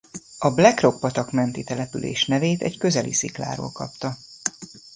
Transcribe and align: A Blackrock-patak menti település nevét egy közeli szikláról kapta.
A 0.39 0.49
Blackrock-patak 0.53 1.31
menti 1.31 1.63
település 1.63 2.25
nevét 2.25 2.61
egy 2.61 2.77
közeli 2.77 3.13
szikláról 3.13 3.71
kapta. 3.71 4.17